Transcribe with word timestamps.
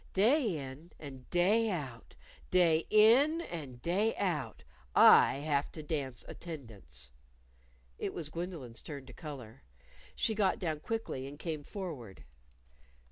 "Day 0.13 0.57
in 0.57 0.93
and 0.97 1.29
day 1.29 1.69
out, 1.69 2.15
day 2.49 2.87
in 2.89 3.39
and 3.39 3.79
day 3.83 4.15
out, 4.15 4.63
I 4.95 5.35
have 5.45 5.71
to 5.73 5.83
dance 5.83 6.25
attendance." 6.27 7.11
It 7.99 8.11
was 8.11 8.29
Gwendolyn's 8.29 8.81
turn 8.81 9.05
to 9.05 9.13
color. 9.13 9.61
She 10.15 10.33
got 10.33 10.57
down 10.57 10.79
quickly 10.79 11.27
and 11.27 11.37
came 11.37 11.61
forward. 11.63 12.23